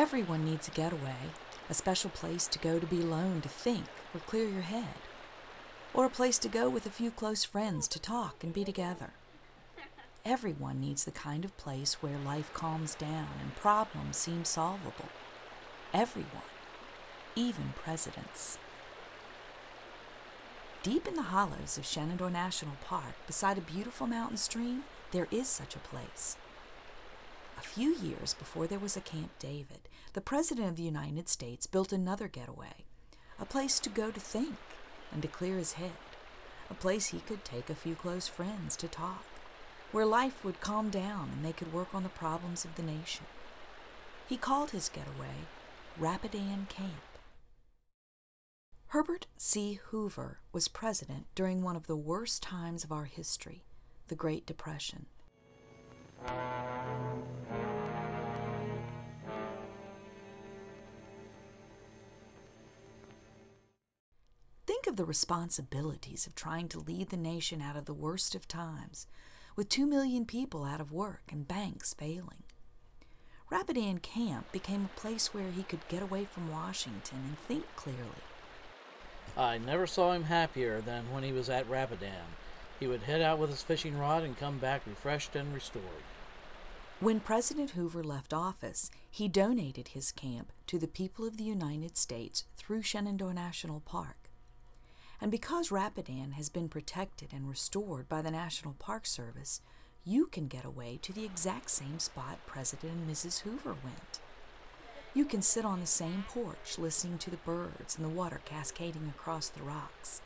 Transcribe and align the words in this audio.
Everyone 0.00 0.46
needs 0.46 0.66
a 0.66 0.70
getaway, 0.70 1.28
a 1.68 1.74
special 1.74 2.08
place 2.08 2.46
to 2.46 2.58
go 2.58 2.78
to 2.78 2.86
be 2.86 3.02
alone 3.02 3.42
to 3.42 3.50
think 3.50 3.84
or 4.14 4.20
clear 4.20 4.48
your 4.48 4.62
head, 4.62 4.94
or 5.92 6.06
a 6.06 6.08
place 6.08 6.38
to 6.38 6.48
go 6.48 6.70
with 6.70 6.86
a 6.86 6.90
few 6.90 7.10
close 7.10 7.44
friends 7.44 7.86
to 7.88 8.00
talk 8.00 8.42
and 8.42 8.54
be 8.54 8.64
together. 8.64 9.10
Everyone 10.24 10.80
needs 10.80 11.04
the 11.04 11.10
kind 11.10 11.44
of 11.44 11.54
place 11.58 12.02
where 12.02 12.16
life 12.16 12.50
calms 12.54 12.94
down 12.94 13.28
and 13.42 13.54
problems 13.56 14.16
seem 14.16 14.46
solvable. 14.46 15.10
Everyone, 15.92 16.50
even 17.36 17.74
presidents. 17.76 18.56
Deep 20.82 21.06
in 21.06 21.12
the 21.12 21.28
hollows 21.28 21.76
of 21.76 21.84
Shenandoah 21.84 22.30
National 22.30 22.76
Park, 22.82 23.16
beside 23.26 23.58
a 23.58 23.72
beautiful 23.72 24.06
mountain 24.06 24.38
stream, 24.38 24.84
there 25.10 25.28
is 25.30 25.46
such 25.46 25.76
a 25.76 25.80
place. 25.80 26.38
A 27.60 27.62
few 27.62 27.94
years 27.94 28.32
before 28.32 28.66
there 28.66 28.78
was 28.78 28.96
a 28.96 29.02
Camp 29.02 29.32
David, 29.38 29.80
the 30.14 30.22
President 30.22 30.66
of 30.66 30.76
the 30.76 30.82
United 30.82 31.28
States 31.28 31.66
built 31.66 31.92
another 31.92 32.26
getaway, 32.26 32.86
a 33.38 33.44
place 33.44 33.78
to 33.80 33.90
go 33.90 34.10
to 34.10 34.18
think 34.18 34.56
and 35.12 35.20
to 35.20 35.28
clear 35.28 35.58
his 35.58 35.74
head, 35.74 35.92
a 36.70 36.74
place 36.74 37.08
he 37.08 37.20
could 37.20 37.44
take 37.44 37.68
a 37.68 37.74
few 37.74 37.94
close 37.94 38.26
friends 38.28 38.76
to 38.76 38.88
talk, 38.88 39.26
where 39.92 40.06
life 40.06 40.42
would 40.42 40.62
calm 40.62 40.88
down 40.88 41.28
and 41.34 41.44
they 41.44 41.52
could 41.52 41.70
work 41.70 41.94
on 41.94 42.02
the 42.02 42.08
problems 42.08 42.64
of 42.64 42.76
the 42.76 42.82
nation. 42.82 43.26
He 44.26 44.38
called 44.38 44.70
his 44.70 44.88
getaway 44.88 45.44
Rapidan 45.98 46.66
Camp. 46.70 47.18
Herbert 48.86 49.26
C. 49.36 49.80
Hoover 49.88 50.38
was 50.50 50.66
president 50.68 51.26
during 51.34 51.60
one 51.60 51.76
of 51.76 51.88
the 51.88 51.94
worst 51.94 52.42
times 52.42 52.84
of 52.84 52.90
our 52.90 53.04
history, 53.04 53.64
the 54.08 54.16
Great 54.16 54.46
Depression. 54.46 55.04
Of 64.90 64.96
the 64.96 65.04
responsibilities 65.04 66.26
of 66.26 66.34
trying 66.34 66.68
to 66.68 66.80
lead 66.80 67.10
the 67.10 67.16
nation 67.16 67.62
out 67.62 67.76
of 67.76 67.84
the 67.84 67.94
worst 67.94 68.34
of 68.34 68.48
times, 68.48 69.06
with 69.54 69.68
two 69.68 69.86
million 69.86 70.24
people 70.24 70.64
out 70.64 70.80
of 70.80 70.90
work 70.90 71.22
and 71.30 71.46
banks 71.46 71.94
failing. 71.94 72.42
Rapidan 73.50 74.00
Camp 74.02 74.50
became 74.50 74.84
a 74.84 75.00
place 75.00 75.32
where 75.32 75.52
he 75.52 75.62
could 75.62 75.86
get 75.88 76.02
away 76.02 76.24
from 76.24 76.50
Washington 76.50 77.18
and 77.28 77.38
think 77.38 77.64
clearly. 77.76 78.24
I 79.36 79.58
never 79.58 79.86
saw 79.86 80.12
him 80.12 80.24
happier 80.24 80.80
than 80.80 81.12
when 81.12 81.22
he 81.22 81.30
was 81.30 81.48
at 81.48 81.70
Rapidan. 81.70 82.34
He 82.80 82.88
would 82.88 83.02
head 83.02 83.20
out 83.20 83.38
with 83.38 83.50
his 83.50 83.62
fishing 83.62 83.96
rod 83.96 84.24
and 84.24 84.36
come 84.36 84.58
back 84.58 84.82
refreshed 84.86 85.36
and 85.36 85.54
restored. 85.54 85.84
When 86.98 87.20
President 87.20 87.70
Hoover 87.70 88.02
left 88.02 88.34
office, 88.34 88.90
he 89.08 89.28
donated 89.28 89.88
his 89.88 90.10
camp 90.10 90.52
to 90.66 90.80
the 90.80 90.88
people 90.88 91.24
of 91.24 91.36
the 91.36 91.44
United 91.44 91.96
States 91.96 92.44
through 92.56 92.82
Shenandoah 92.82 93.34
National 93.34 93.78
Park. 93.78 94.19
And 95.20 95.30
because 95.30 95.70
Rapidan 95.70 96.32
has 96.32 96.48
been 96.48 96.68
protected 96.68 97.32
and 97.32 97.48
restored 97.48 98.08
by 98.08 98.22
the 98.22 98.30
National 98.30 98.74
Park 98.78 99.06
Service, 99.06 99.60
you 100.04 100.26
can 100.26 100.46
get 100.48 100.64
away 100.64 100.98
to 101.02 101.12
the 101.12 101.24
exact 101.24 101.70
same 101.70 101.98
spot 101.98 102.38
President 102.46 102.92
and 102.92 103.10
Mrs. 103.10 103.40
Hoover 103.40 103.76
went. 103.84 104.20
You 105.12 105.24
can 105.24 105.42
sit 105.42 105.64
on 105.64 105.80
the 105.80 105.86
same 105.86 106.24
porch 106.28 106.78
listening 106.78 107.18
to 107.18 107.30
the 107.30 107.36
birds 107.38 107.96
and 107.96 108.04
the 108.04 108.08
water 108.08 108.40
cascading 108.44 109.12
across 109.14 109.48
the 109.48 109.62
rocks. 109.62 110.22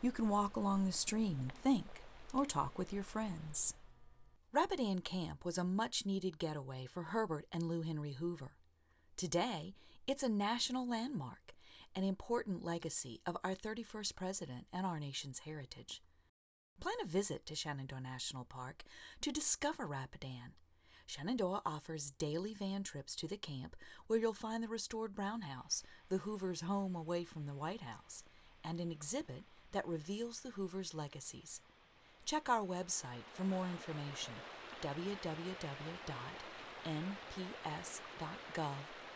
You 0.00 0.12
can 0.12 0.28
walk 0.28 0.56
along 0.56 0.86
the 0.86 0.92
stream 0.92 1.36
and 1.40 1.52
think 1.52 2.02
or 2.32 2.46
talk 2.46 2.78
with 2.78 2.92
your 2.92 3.02
friends. 3.02 3.74
Rapidan 4.54 5.00
Camp 5.00 5.44
was 5.44 5.58
a 5.58 5.64
much 5.64 6.06
needed 6.06 6.38
getaway 6.38 6.86
for 6.86 7.04
Herbert 7.04 7.46
and 7.52 7.64
Lou 7.64 7.82
Henry 7.82 8.12
Hoover. 8.12 8.52
Today, 9.16 9.74
it's 10.06 10.22
a 10.22 10.28
national 10.28 10.88
landmark, 10.88 11.54
an 11.94 12.04
important 12.04 12.64
legacy 12.64 13.20
of 13.26 13.36
our 13.44 13.54
31st 13.54 14.14
president 14.14 14.66
and 14.72 14.86
our 14.86 14.98
nation's 14.98 15.40
heritage. 15.40 16.02
Plan 16.80 16.94
a 17.02 17.06
visit 17.06 17.46
to 17.46 17.54
Shenandoah 17.54 18.00
National 18.00 18.44
Park 18.44 18.84
to 19.20 19.30
discover 19.30 19.86
Rapidan. 19.86 20.52
Shenandoah 21.06 21.62
offers 21.66 22.10
daily 22.10 22.54
van 22.54 22.82
trips 22.82 23.14
to 23.16 23.28
the 23.28 23.36
camp 23.36 23.76
where 24.06 24.18
you'll 24.18 24.32
find 24.32 24.62
the 24.62 24.68
restored 24.68 25.14
Brown 25.14 25.42
House, 25.42 25.82
the 26.08 26.18
Hoovers' 26.18 26.62
home 26.62 26.96
away 26.96 27.24
from 27.24 27.46
the 27.46 27.54
White 27.54 27.82
House, 27.82 28.24
and 28.64 28.80
an 28.80 28.90
exhibit 28.90 29.44
that 29.72 29.86
reveals 29.86 30.40
the 30.40 30.50
Hoovers' 30.50 30.94
legacies. 30.94 31.60
Check 32.24 32.48
our 32.48 32.62
website 32.62 33.24
for 33.34 33.44
more 33.44 33.66
information 33.66 34.32
www.nps.gov 34.82 35.22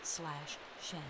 slash 0.03 0.59
shen. 0.81 1.01